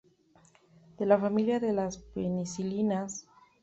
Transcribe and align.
De 0.97 1.05
la 1.05 1.19
familia 1.19 1.59
de 1.59 1.73
las 1.73 1.99
penicilinas. 1.99 3.27